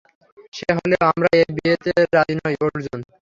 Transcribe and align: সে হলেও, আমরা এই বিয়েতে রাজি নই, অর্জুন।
সে 0.53 0.69
হলেও, 0.77 1.01
আমরা 1.11 1.27
এই 1.39 1.45
বিয়েতে 1.55 1.91
রাজি 2.15 2.35
নই, 2.39 2.55
অর্জুন। 2.65 2.99